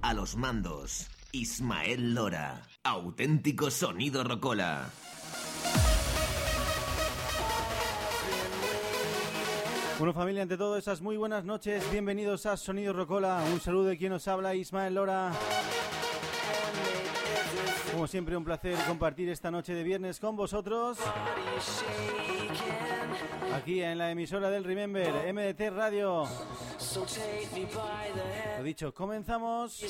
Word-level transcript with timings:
A 0.00 0.14
los 0.14 0.34
mandos, 0.34 1.08
Ismael 1.30 2.14
Lora. 2.14 2.62
Auténtico 2.84 3.70
sonido 3.70 4.24
rocola. 4.24 4.88
Bueno 9.98 10.14
familia, 10.14 10.42
ante 10.42 10.56
todo 10.56 10.78
esas 10.78 11.02
muy 11.02 11.18
buenas 11.18 11.44
noches, 11.44 11.84
bienvenidos 11.92 12.46
a 12.46 12.56
Sonido 12.56 12.94
Rocola, 12.94 13.44
un 13.52 13.60
saludo 13.60 13.84
de 13.84 13.98
quien 13.98 14.10
nos 14.10 14.26
habla, 14.26 14.54
Ismael 14.54 14.94
Lora. 14.94 15.32
Como 17.92 18.06
siempre 18.06 18.38
un 18.38 18.44
placer 18.44 18.76
compartir 18.88 19.28
esta 19.28 19.50
noche 19.50 19.74
de 19.74 19.82
viernes 19.82 20.18
con 20.18 20.34
vosotros. 20.34 20.98
Aquí 23.54 23.82
en 23.82 23.98
la 23.98 24.10
emisora 24.10 24.48
del 24.48 24.64
Remember, 24.64 25.12
MDT 25.32 25.76
Radio. 25.76 26.24
Lo 28.56 28.62
dicho, 28.62 28.94
comenzamos. 28.94 29.82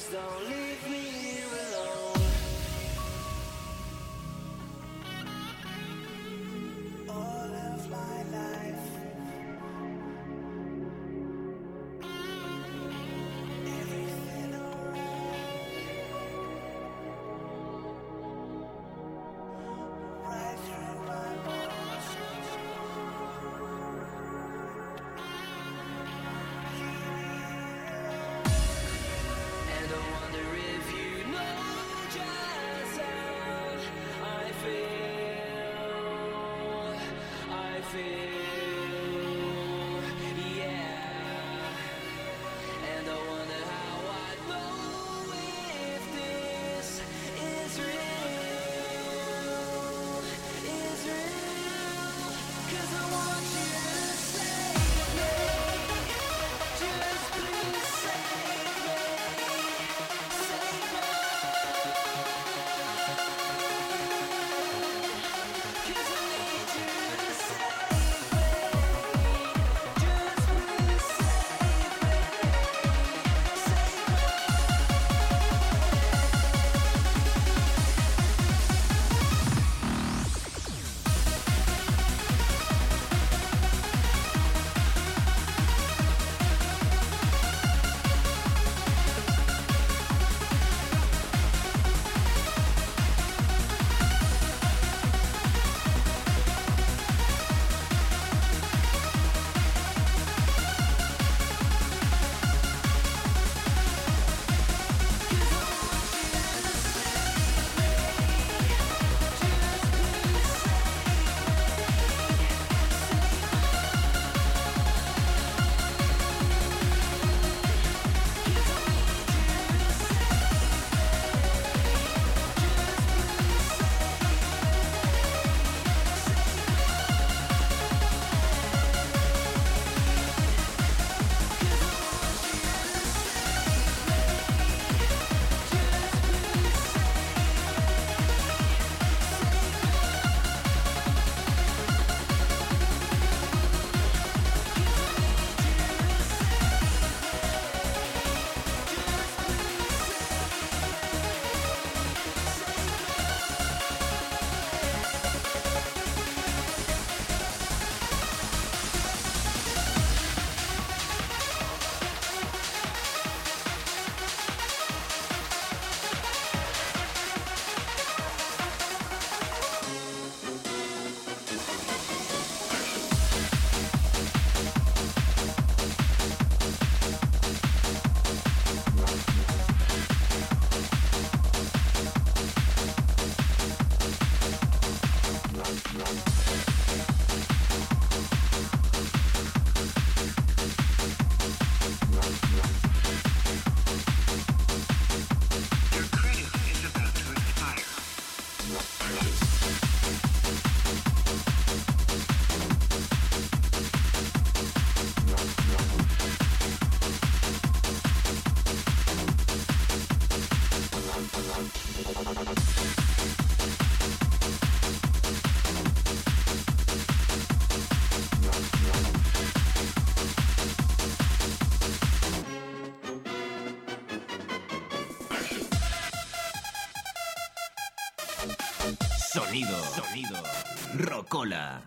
Mola. 231.44 231.83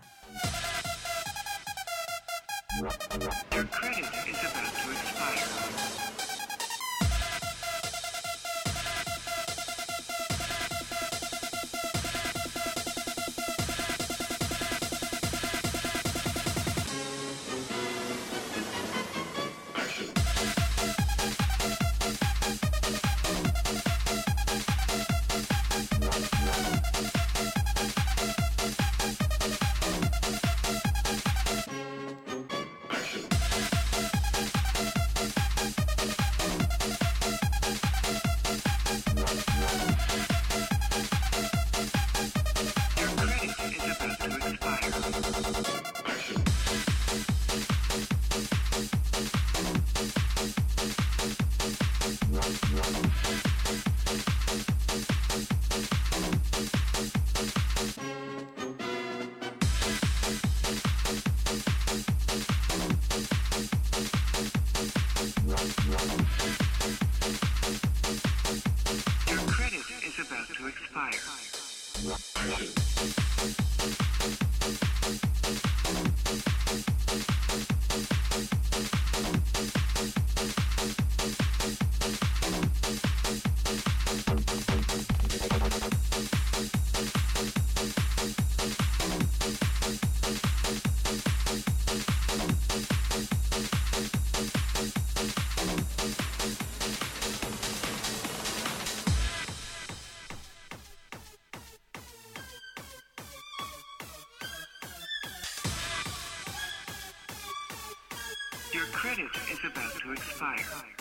Your 108.78 108.86
credit 108.92 109.26
is 109.50 109.58
about 109.64 109.92
to 110.02 110.12
expire. 110.12 110.97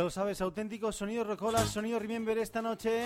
Ya 0.00 0.04
lo 0.04 0.10
sabes, 0.10 0.40
auténtico 0.40 0.92
sonido 0.92 1.24
Rocola, 1.24 1.62
sonido 1.66 1.98
Remember 1.98 2.38
esta 2.38 2.62
noche. 2.62 3.04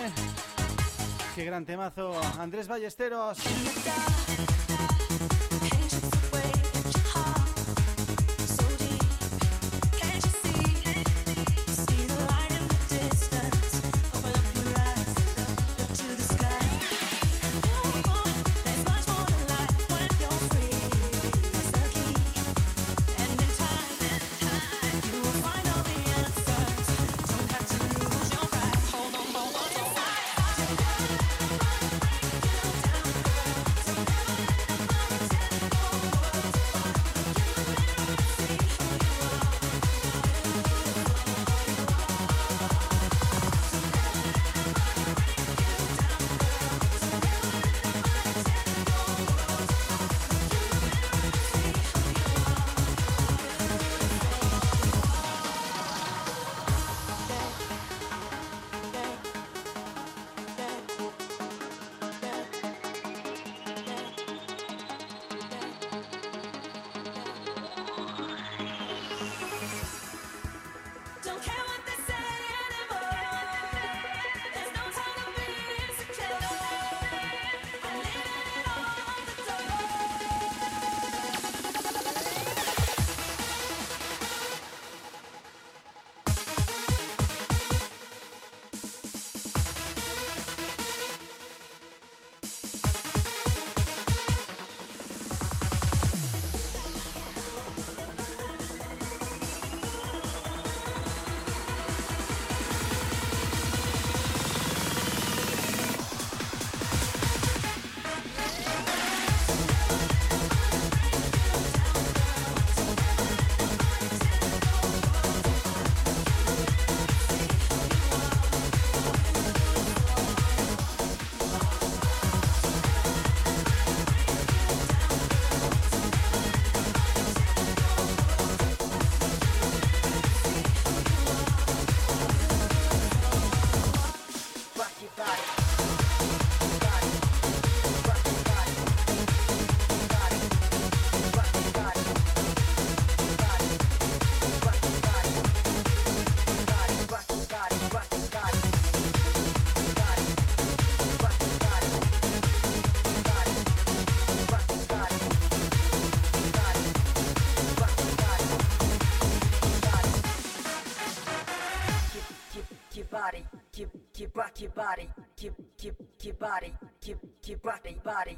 Qué 1.35 1.43
gran 1.43 1.65
temazo. 1.65 2.13
Andrés 2.39 2.69
Ballesteros. 2.69 3.37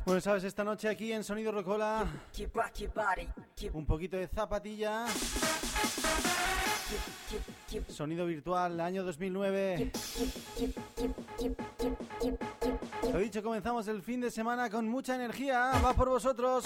Bueno, 0.05 0.21
sabes, 0.21 0.43
esta 0.43 0.63
noche 0.63 0.89
aquí 0.89 1.11
en 1.11 1.23
Sonido 1.23 1.51
Rocola, 1.51 2.05
un 3.73 3.85
poquito 3.85 4.17
de 4.17 4.27
zapatilla. 4.27 5.05
Sonido 7.89 8.25
virtual, 8.25 8.79
año 8.79 9.03
2009. 9.03 9.91
Lo 13.11 13.19
dicho, 13.19 13.43
comenzamos 13.43 13.87
el 13.87 14.01
fin 14.01 14.21
de 14.21 14.31
semana 14.31 14.69
con 14.69 14.87
mucha 14.87 15.15
energía. 15.15 15.71
Va 15.83 15.93
por 15.93 16.09
vosotros. 16.09 16.65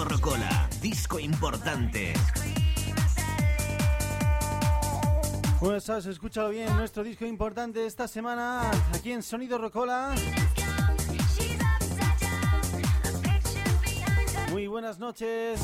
Rocola, 0.00 0.70
disco 0.80 1.18
importante. 1.18 2.14
Bueno, 5.60 5.80
sabes, 5.80 6.06
escúchalo 6.06 6.48
bien, 6.48 6.74
nuestro 6.76 7.04
disco 7.04 7.26
importante 7.26 7.84
esta 7.84 8.08
semana 8.08 8.70
aquí 8.94 9.12
en 9.12 9.22
Sonido 9.22 9.58
Rocola. 9.58 10.14
Muy 14.50 14.66
buenas 14.66 14.98
noches. 14.98 15.60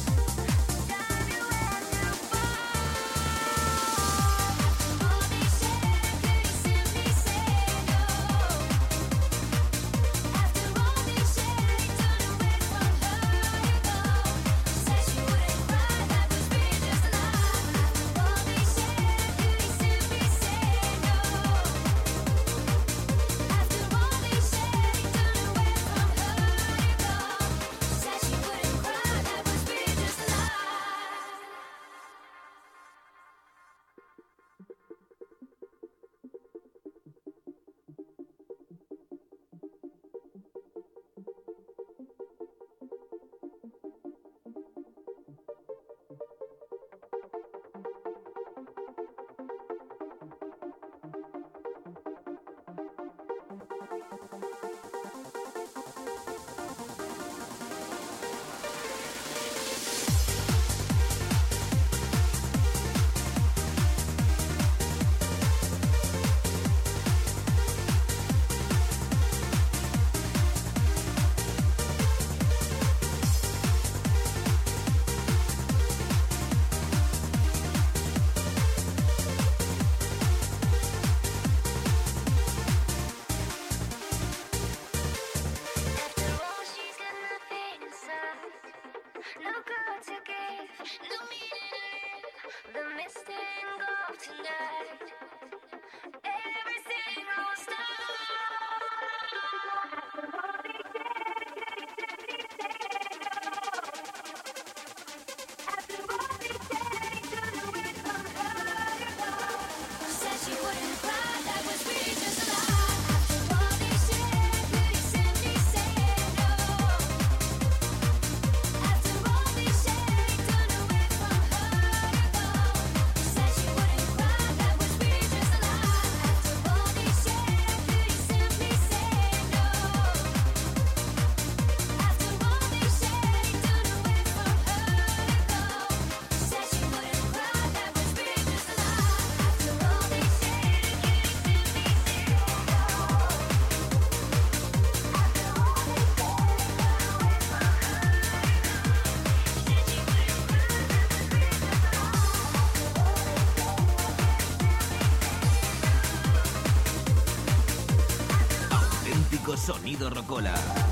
Sonido 159.89 160.11
Rocola. 160.11 160.88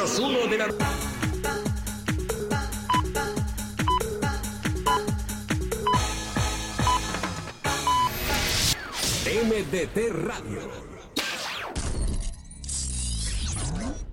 Uno 0.00 0.46
de 0.46 0.56
la... 0.56 0.66
MDT 9.26 10.10
Radio. 10.24 10.70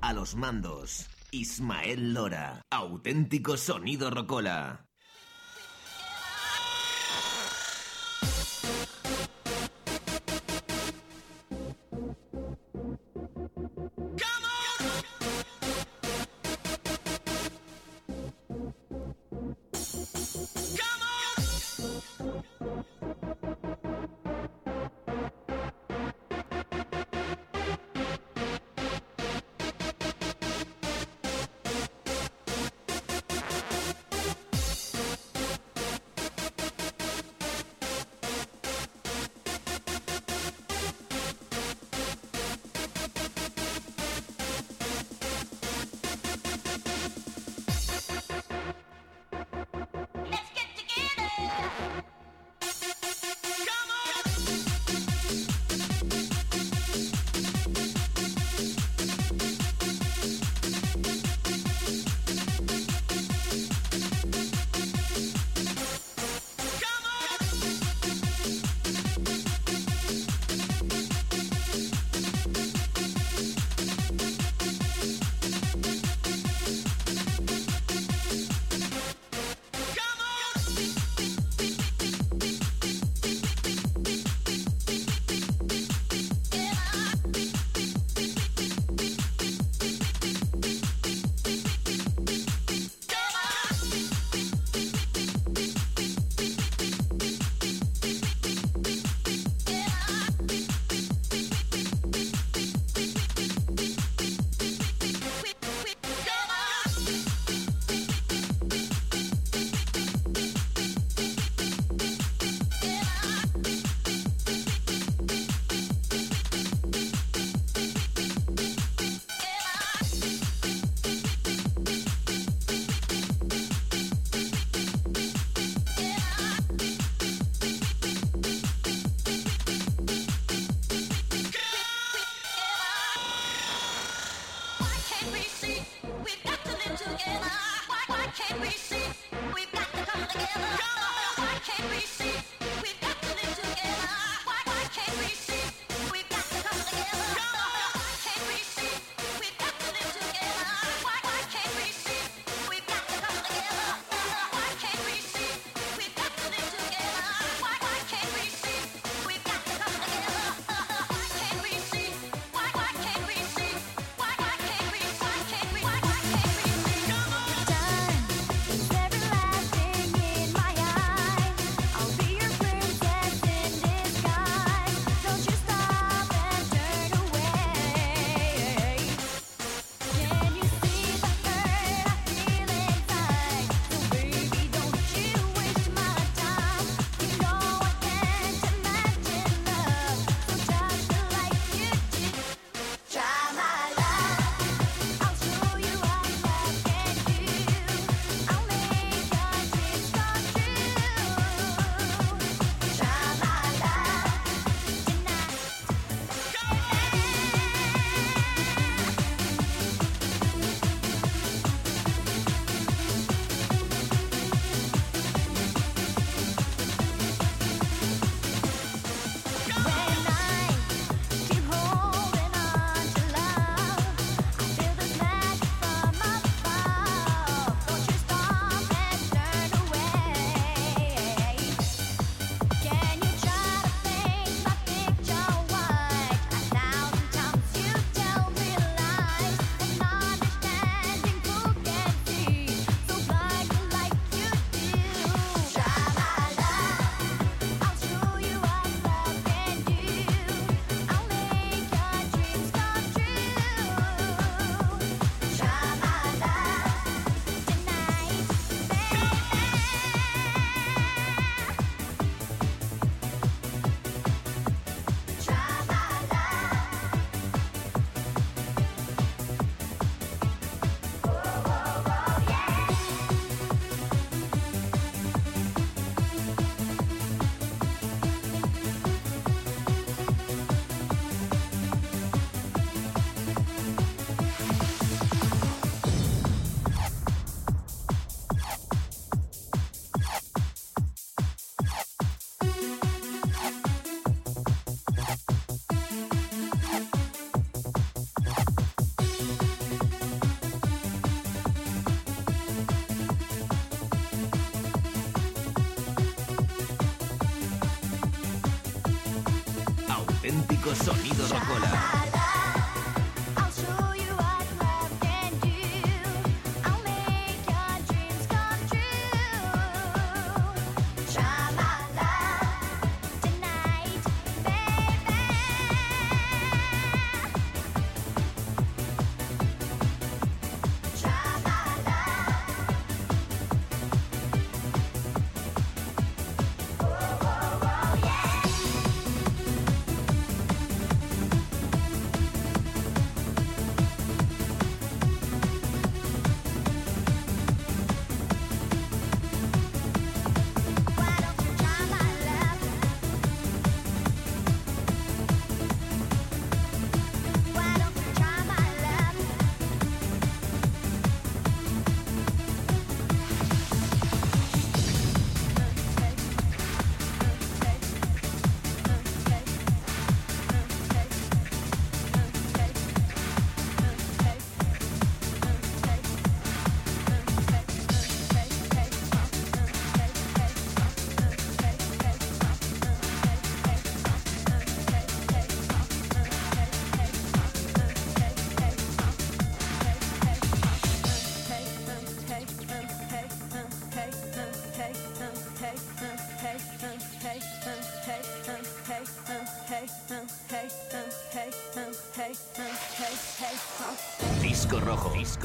A 0.02 0.12
los 0.12 0.36
mandos, 0.36 1.06
Ismael 1.32 2.14
Lora. 2.14 2.62
Auténtico 2.70 3.56
sonido 3.56 4.10
Rocola. 4.10 4.87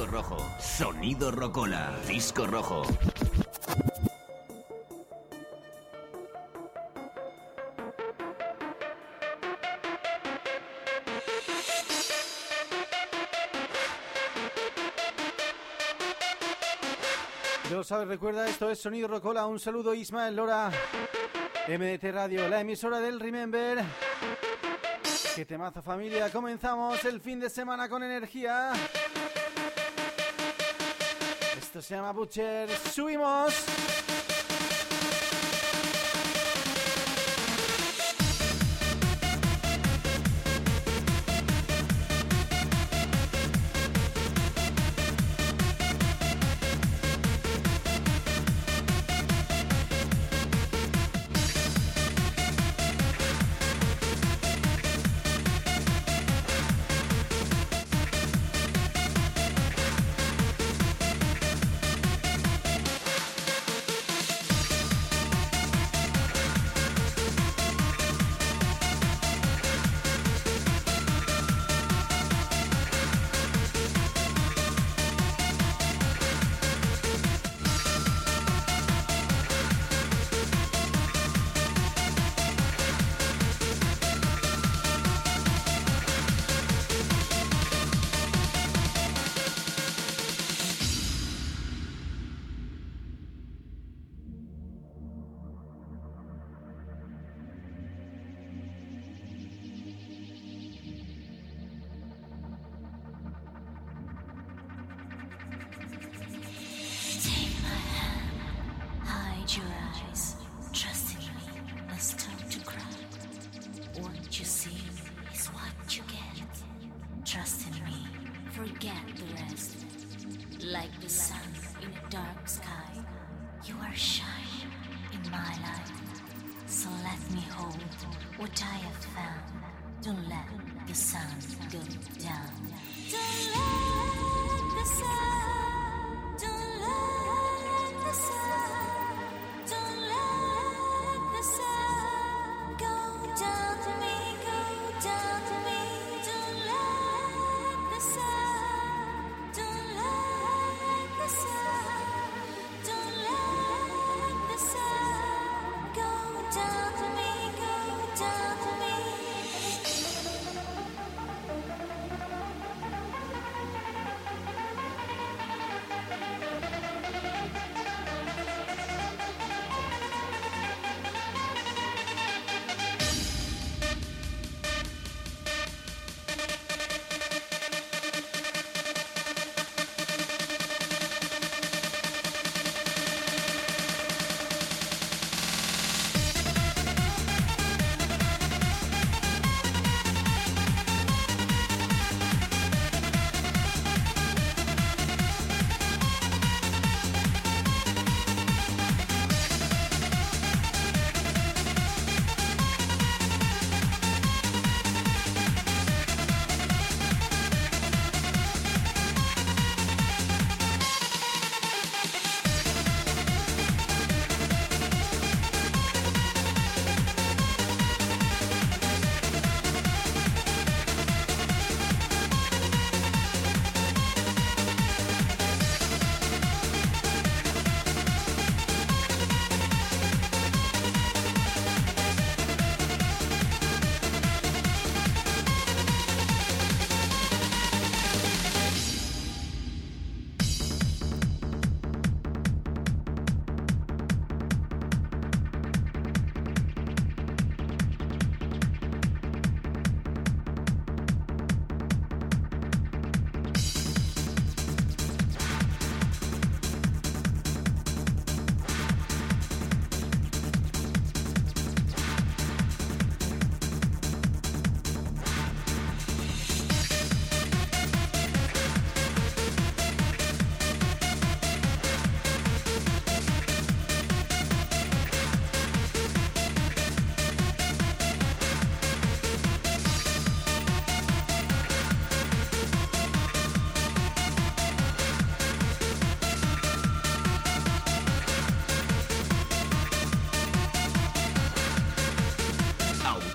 Rojo. 0.07 0.37
Sonido 0.59 1.31
rocola, 1.31 1.95
disco 2.07 2.47
rojo. 2.47 2.83
Yo 17.71 17.83
sabes, 17.83 18.07
recuerda, 18.07 18.47
esto 18.47 18.71
es 18.71 18.79
Sonido 18.79 19.09
Rocola. 19.09 19.47
Un 19.47 19.59
saludo, 19.59 19.95
Ismael 19.95 20.37
Lora. 20.37 20.71
MDT 21.69 22.05
Radio, 22.12 22.49
la 22.49 22.61
emisora 22.61 23.01
del 23.01 23.19
Remember. 23.19 23.83
Qué 25.35 25.47
temazo 25.47 25.81
familia, 25.81 26.31
comenzamos 26.31 27.03
el 27.07 27.21
fin 27.21 27.41
de 27.41 27.49
semana 27.49 27.88
con 27.88 28.03
energía. 28.03 28.73
Esto 31.73 31.81
se 31.81 31.95
llama 31.95 32.13
Butcher. 32.13 32.69
¡Subimos! 32.69 34.22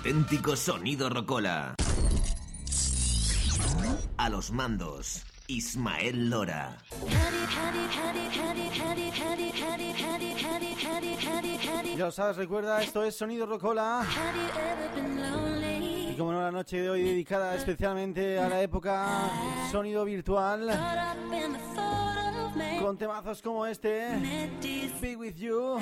Auténtico 0.08 0.56
sonido 0.56 1.10
rocola. 1.10 1.74
A 4.16 4.30
los 4.30 4.50
mandos, 4.50 5.22
Ismael 5.48 6.30
Lora. 6.30 6.78
Ya 11.94 12.10
sabes, 12.10 12.36
recuerda, 12.38 12.82
esto 12.82 13.04
es 13.04 13.16
Sonido 13.16 13.44
Rocola. 13.44 14.06
Y 16.10 16.16
como 16.16 16.32
no, 16.32 16.40
la 16.40 16.52
noche 16.52 16.80
de 16.80 16.88
hoy 16.88 17.02
dedicada 17.02 17.54
especialmente 17.54 18.38
a 18.38 18.48
la 18.48 18.62
época 18.62 19.30
sonido 19.70 20.06
virtual. 20.06 20.70
Con 22.80 22.96
temazos 22.96 23.42
como 23.42 23.66
este, 23.66 24.48
Be 25.02 25.16
With 25.16 25.34
You. 25.34 25.78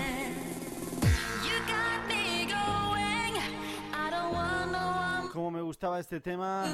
cómo 5.37 5.51
me 5.51 5.61
gustaba 5.61 6.01
este 6.01 6.19
tema. 6.19 6.65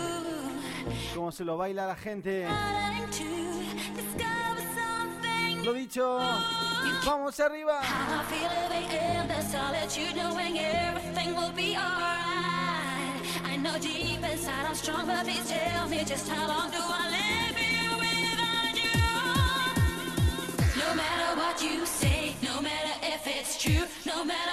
Cómo 1.17 1.33
se 1.33 1.45
lo 1.45 1.57
baila 1.57 1.85
la 1.89 1.97
gente. 1.97 2.47
Lo 5.65 5.73
dicho, 5.73 6.21
vamos 7.05 7.41
arriba. 7.41 7.81
No 20.77 20.95
matter 20.95 21.37
what 21.37 21.63
you 21.63 21.87
say, 21.87 22.37
no 22.43 22.61
matter 22.61 22.95
if 23.03 23.27
it's 23.27 23.61
true, 23.61 23.87
no 24.05 24.25
matter 24.25 24.52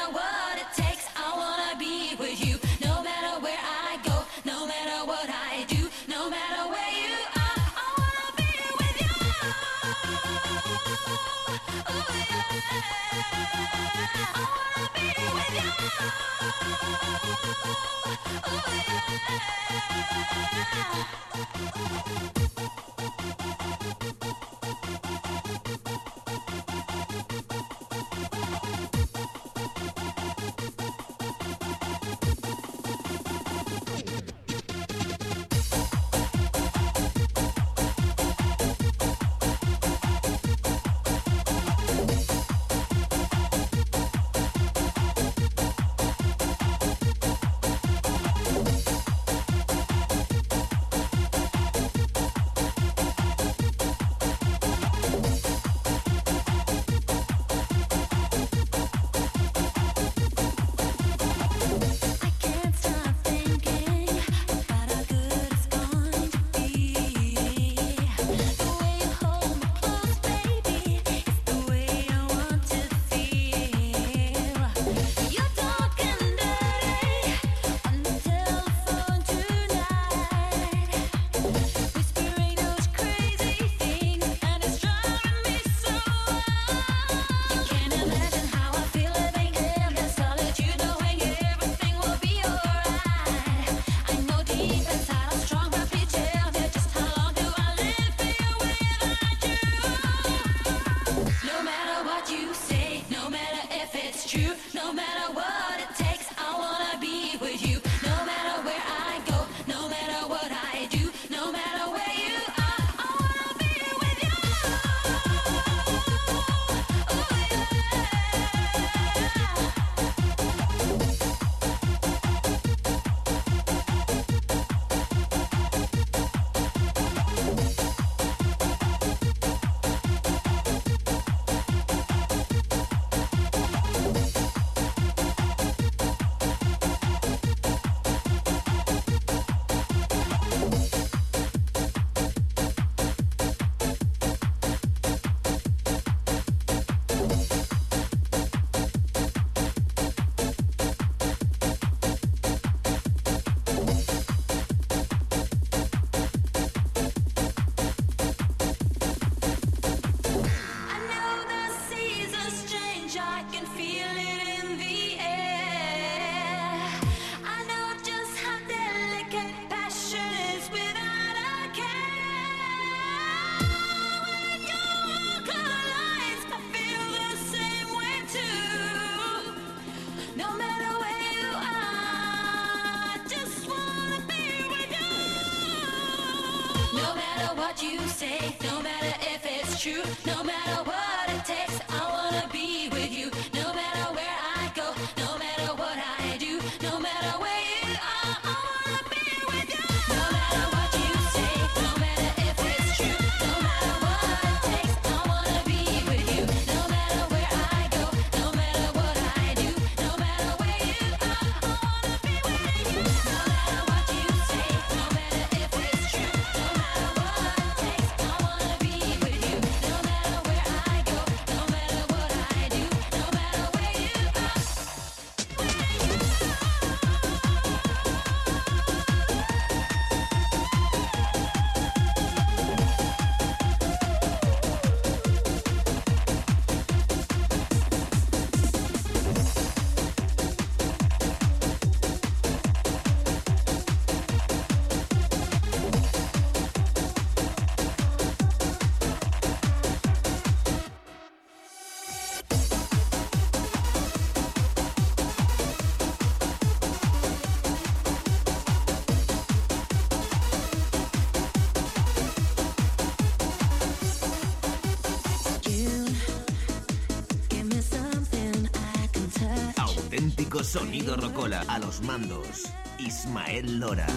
sonido 270.63 271.15
rocola. 271.15 271.63
A 271.67 271.79
los 271.79 272.01
mandos, 272.01 272.63
Ismael 272.97 273.79
Lora. 273.79 274.07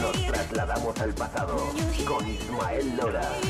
Nos 0.00 0.26
trasladamos 0.26 0.98
al 1.00 1.14
pasado 1.14 1.56
con 2.06 2.28
Ismael 2.28 2.96
Lora. 2.96 3.49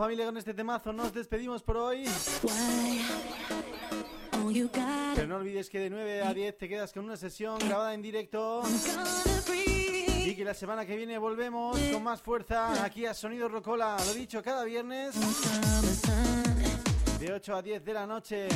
familia, 0.00 0.24
con 0.24 0.38
este 0.38 0.54
temazo 0.54 0.94
nos 0.94 1.12
despedimos 1.12 1.62
por 1.62 1.76
hoy. 1.76 2.06
Pero 5.14 5.28
no 5.28 5.36
olvides 5.36 5.68
que 5.68 5.78
de 5.78 5.90
9 5.90 6.22
a 6.22 6.32
10 6.32 6.56
te 6.56 6.70
quedas 6.70 6.90
con 6.94 7.04
una 7.04 7.18
sesión 7.18 7.58
grabada 7.58 7.92
en 7.92 8.00
directo. 8.00 8.62
Y 10.24 10.34
que 10.34 10.42
la 10.42 10.54
semana 10.54 10.86
que 10.86 10.96
viene 10.96 11.18
volvemos 11.18 11.78
con 11.92 12.02
más 12.02 12.22
fuerza 12.22 12.82
aquí 12.82 13.04
a 13.04 13.12
Sonido 13.12 13.46
Rocola. 13.50 13.98
Lo 14.06 14.14
dicho, 14.14 14.42
cada 14.42 14.64
viernes 14.64 15.16
de 17.18 17.32
8 17.34 17.56
a 17.56 17.60
10 17.60 17.84
de 17.84 17.92
la 17.92 18.06
noche. 18.06 18.48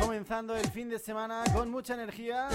Comenzando 0.00 0.56
el 0.56 0.70
fin 0.70 0.88
de 0.88 0.98
semana 0.98 1.44
con 1.52 1.70
mucha 1.70 1.92
energía 1.92 2.48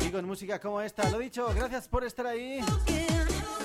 y 0.00 0.10
con 0.10 0.24
música 0.24 0.58
como 0.58 0.80
esta. 0.80 1.08
Lo 1.10 1.20
dicho, 1.20 1.46
gracias 1.54 1.86
por 1.86 2.02
estar 2.02 2.26
ahí. 2.26 2.58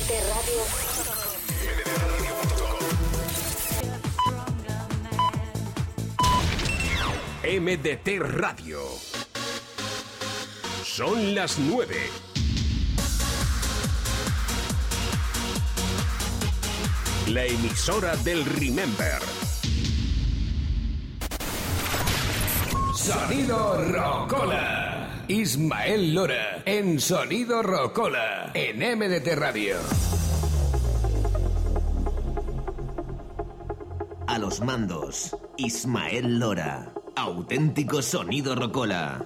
MDT 0.00 0.12
Radio. 0.32 0.60
MDT 7.60 8.08
Radio. 8.40 8.80
Son 10.82 11.34
las 11.34 11.58
9. 11.58 11.96
La 17.28 17.44
emisora 17.44 18.16
del 18.16 18.46
Remember. 18.46 19.20
Sonido 22.96 23.84
Rocola. 23.84 25.24
Ismael 25.28 26.14
Lora 26.14 26.62
en 26.64 26.98
Sonido 26.98 27.62
Rocola 27.62 28.29
en 28.68 28.98
MDT 28.98 29.36
Radio. 29.36 29.76
A 34.26 34.38
los 34.38 34.60
mandos, 34.60 35.34
Ismael 35.56 36.38
Lora. 36.38 36.92
Auténtico 37.16 38.02
sonido 38.02 38.54
rocola. 38.54 39.24